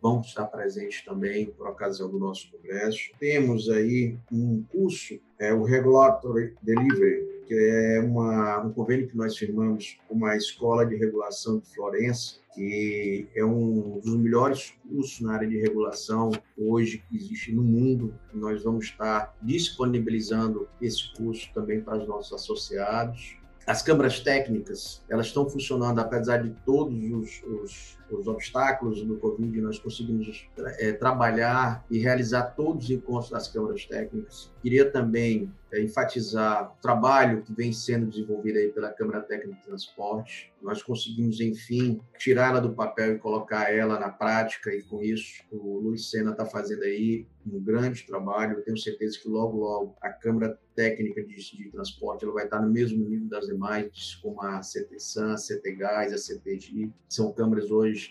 vão 0.00 0.20
estar 0.20 0.46
presentes 0.46 1.04
também 1.04 1.46
por 1.46 1.66
ocasião 1.66 2.08
do 2.08 2.18
nosso 2.18 2.50
congresso. 2.50 3.10
Temos 3.18 3.68
aí 3.68 4.16
um 4.30 4.62
curso, 4.70 5.18
é, 5.38 5.52
o 5.52 5.62
Regulatory 5.62 6.54
Delivery, 6.62 7.44
que 7.46 7.54
é 7.54 8.00
uma, 8.00 8.60
um 8.60 8.72
convênio 8.72 9.08
que 9.08 9.16
nós 9.16 9.36
firmamos 9.36 9.98
com 10.08 10.14
uma 10.14 10.36
escola 10.36 10.86
de 10.86 10.96
regulação 10.96 11.58
de 11.58 11.66
Florença, 11.74 12.36
que 12.54 13.26
é 13.34 13.44
um 13.44 14.00
dos 14.00 14.16
melhores 14.16 14.74
cursos 14.88 15.20
na 15.20 15.34
área 15.34 15.48
de 15.48 15.58
regulação 15.58 16.30
hoje 16.56 17.02
que 17.08 17.16
existe 17.16 17.52
no 17.52 17.62
mundo. 17.62 18.14
Nós 18.32 18.62
vamos 18.62 18.86
estar 18.86 19.34
disponibilizando 19.42 20.68
esse 20.80 21.12
curso 21.14 21.50
também 21.54 21.80
para 21.80 21.98
os 21.98 22.06
nossos 22.06 22.32
associados. 22.32 23.36
As 23.66 23.80
câmaras 23.80 24.20
técnicas, 24.20 25.04
elas 25.08 25.26
estão 25.26 25.48
funcionando, 25.48 26.00
apesar 26.00 26.38
de 26.38 26.50
todos 26.64 26.94
os, 27.10 27.42
os, 27.44 27.98
os 28.16 28.26
obstáculos 28.26 29.02
do 29.02 29.16
Covid, 29.16 29.60
nós 29.60 29.78
conseguimos 29.78 30.48
é, 30.78 30.92
trabalhar 30.92 31.84
e 31.90 31.98
realizar 31.98 32.54
todos 32.54 32.84
os 32.84 32.90
encontros 32.90 33.30
das 33.30 33.48
câmaras 33.48 33.84
técnicas. 33.86 34.52
Queria 34.62 34.90
também 34.90 35.52
é, 35.72 35.80
enfatizar 35.80 36.72
o 36.72 36.82
trabalho 36.82 37.42
que 37.42 37.52
vem 37.52 37.72
sendo 37.72 38.06
desenvolvido 38.06 38.58
aí 38.58 38.68
pela 38.68 38.90
Câmara 38.90 39.22
Técnica 39.22 39.58
de 39.58 39.64
Transporte. 39.64 40.52
Nós 40.60 40.82
conseguimos, 40.82 41.40
enfim, 41.40 42.00
tirá-la 42.18 42.60
do 42.60 42.74
papel 42.74 43.14
e 43.14 43.18
colocar 43.18 43.72
ela 43.72 43.98
na 43.98 44.10
prática, 44.10 44.72
e 44.72 44.82
com 44.82 45.02
isso 45.02 45.42
o 45.50 45.78
Luiz 45.78 46.10
Sena 46.10 46.32
está 46.32 46.44
fazendo 46.44 46.82
aí 46.82 47.26
um 47.46 47.58
grande 47.58 48.06
trabalho. 48.06 48.58
Eu 48.58 48.62
tenho 48.62 48.76
certeza 48.78 49.18
que 49.18 49.28
logo, 49.28 49.58
logo, 49.58 49.96
a 50.00 50.10
Câmara 50.10 50.58
Técnica 50.74 51.22
de, 51.22 51.36
de 51.36 51.70
Transporte 51.70 52.24
ela 52.24 52.34
vai 52.34 52.44
estar 52.44 52.60
no 52.60 52.70
mesmo 52.70 53.04
nível 53.08 53.28
das 53.28 53.46
demais, 53.46 54.18
como 54.22 54.40
a 54.42 54.60
CTSAN, 54.60 55.32
a 55.32 55.36
CTGAS, 55.36 56.12
a 56.12 56.18
CTG. 56.18 56.90
São 57.08 57.32
câmaras 57.32 57.70
hoje 57.70 58.01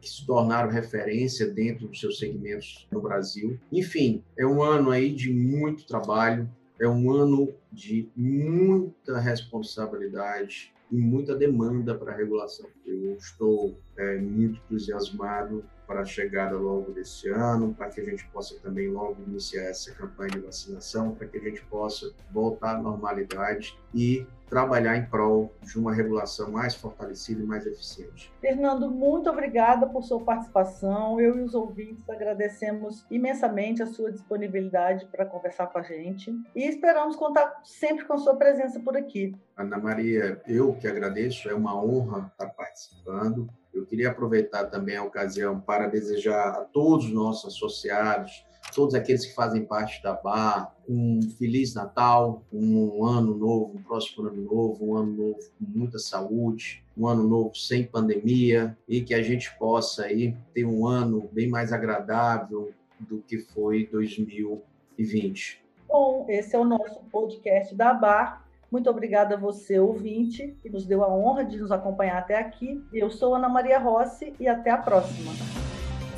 que 0.00 0.08
se 0.08 0.26
tornaram 0.26 0.70
referência 0.70 1.46
dentro 1.48 1.88
dos 1.88 2.00
seus 2.00 2.18
segmentos 2.18 2.86
no 2.90 3.00
Brasil. 3.00 3.58
Enfim, 3.72 4.22
é 4.36 4.46
um 4.46 4.62
ano 4.62 4.90
aí 4.90 5.12
de 5.12 5.32
muito 5.32 5.86
trabalho, 5.86 6.48
é 6.80 6.88
um 6.88 7.10
ano 7.10 7.52
de 7.72 8.08
muita 8.16 9.18
responsabilidade 9.18 10.72
e 10.90 10.96
muita 10.96 11.34
demanda 11.34 11.94
para 11.94 12.12
a 12.12 12.16
regulação. 12.16 12.66
Eu 12.86 13.16
estou 13.16 13.78
é, 13.96 14.18
muito 14.18 14.60
entusiasmado 14.64 15.64
para 15.88 16.02
a 16.02 16.04
chegada 16.04 16.54
logo 16.54 16.92
desse 16.92 17.30
ano, 17.30 17.74
para 17.74 17.88
que 17.88 18.02
a 18.02 18.04
gente 18.04 18.28
possa 18.28 18.60
também 18.60 18.88
logo 18.88 19.16
iniciar 19.26 19.62
essa 19.62 19.90
campanha 19.94 20.32
de 20.32 20.40
vacinação, 20.40 21.14
para 21.14 21.26
que 21.26 21.38
a 21.38 21.40
gente 21.40 21.64
possa 21.64 22.12
voltar 22.30 22.76
à 22.76 22.78
normalidade 22.78 23.76
e 23.94 24.26
trabalhar 24.48 24.96
em 24.96 25.04
prol 25.06 25.52
de 25.62 25.78
uma 25.78 25.94
regulação 25.94 26.50
mais 26.50 26.74
fortalecida 26.74 27.42
e 27.42 27.46
mais 27.46 27.66
eficiente. 27.66 28.32
Fernando, 28.40 28.90
muito 28.90 29.28
obrigada 29.30 29.86
por 29.86 30.02
sua 30.02 30.20
participação. 30.20 31.20
Eu 31.20 31.38
e 31.38 31.42
os 31.42 31.54
ouvintes 31.54 32.08
agradecemos 32.08 33.06
imensamente 33.10 33.82
a 33.82 33.86
sua 33.86 34.10
disponibilidade 34.10 35.06
para 35.06 35.26
conversar 35.26 35.66
com 35.68 35.78
a 35.78 35.82
gente 35.82 36.34
e 36.54 36.64
esperamos 36.66 37.16
contar 37.16 37.60
sempre 37.62 38.04
com 38.04 38.14
a 38.14 38.18
sua 38.18 38.36
presença 38.36 38.80
por 38.80 38.96
aqui. 38.96 39.34
Ana 39.56 39.78
Maria, 39.78 40.40
eu 40.46 40.74
que 40.74 40.86
agradeço, 40.86 41.48
é 41.48 41.54
uma 41.54 41.82
honra 41.82 42.30
estar 42.32 42.48
participando. 42.54 43.48
Eu 43.78 43.86
queria 43.86 44.10
aproveitar 44.10 44.66
também 44.66 44.96
a 44.96 45.02
ocasião 45.02 45.60
para 45.60 45.86
desejar 45.86 46.50
a 46.50 46.64
todos 46.64 47.06
os 47.06 47.12
nossos 47.12 47.54
associados, 47.54 48.44
todos 48.74 48.94
aqueles 48.94 49.24
que 49.24 49.34
fazem 49.34 49.64
parte 49.64 50.02
da 50.02 50.12
BAR, 50.12 50.74
um 50.88 51.20
Feliz 51.38 51.74
Natal, 51.74 52.42
um 52.52 53.04
ano 53.04 53.36
novo, 53.36 53.76
um 53.76 53.82
próximo 53.82 54.26
ano 54.26 54.42
novo, 54.42 54.84
um 54.84 54.96
ano 54.96 55.12
novo 55.12 55.38
com 55.58 55.78
muita 55.78 55.98
saúde, 55.98 56.84
um 56.96 57.06
ano 57.06 57.22
novo 57.22 57.54
sem 57.54 57.84
pandemia 57.84 58.76
e 58.88 59.00
que 59.00 59.14
a 59.14 59.22
gente 59.22 59.56
possa 59.58 60.04
aí 60.04 60.36
ter 60.52 60.64
um 60.64 60.86
ano 60.86 61.28
bem 61.32 61.48
mais 61.48 61.72
agradável 61.72 62.72
do 62.98 63.18
que 63.18 63.38
foi 63.38 63.86
2020. 63.86 65.62
Bom, 65.86 66.26
esse 66.28 66.54
é 66.54 66.58
o 66.58 66.64
nosso 66.64 67.00
podcast 67.10 67.74
da 67.74 67.94
BAR. 67.94 68.47
Muito 68.70 68.90
obrigada 68.90 69.34
a 69.34 69.38
você, 69.38 69.78
ouvinte, 69.78 70.56
que 70.62 70.68
nos 70.68 70.84
deu 70.86 71.02
a 71.02 71.14
honra 71.14 71.44
de 71.44 71.56
nos 71.56 71.72
acompanhar 71.72 72.18
até 72.18 72.38
aqui. 72.38 72.82
Eu 72.92 73.10
sou 73.10 73.34
Ana 73.34 73.48
Maria 73.48 73.78
Rossi 73.78 74.34
e 74.38 74.46
até 74.46 74.70
a 74.70 74.78
próxima. 74.78 75.32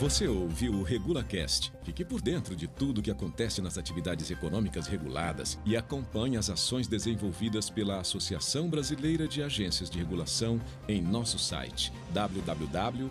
Você 0.00 0.26
ouviu 0.26 0.72
o 0.72 0.82
RegulaCast. 0.82 1.74
Fique 1.82 2.06
por 2.06 2.22
dentro 2.22 2.56
de 2.56 2.66
tudo 2.66 2.98
o 2.98 3.02
que 3.02 3.10
acontece 3.10 3.60
nas 3.60 3.76
atividades 3.76 4.30
econômicas 4.30 4.86
reguladas 4.86 5.58
e 5.66 5.76
acompanhe 5.76 6.38
as 6.38 6.48
ações 6.48 6.88
desenvolvidas 6.88 7.68
pela 7.68 8.00
Associação 8.00 8.70
Brasileira 8.70 9.28
de 9.28 9.42
Agências 9.42 9.90
de 9.90 9.98
Regulação 9.98 10.58
em 10.88 11.02
nosso 11.02 11.38
site 11.38 11.92
www.abar.org.br 12.14 13.10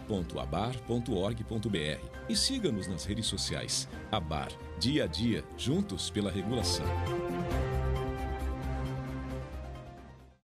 e 2.28 2.36
siga-nos 2.36 2.88
nas 2.88 3.06
redes 3.06 3.28
sociais. 3.28 3.88
Abar, 4.12 4.49
dia 4.80 5.04
a 5.04 5.08
dia, 5.08 5.43
juntos 5.56 6.10
pela 6.10 6.32
regulação. 6.32 6.88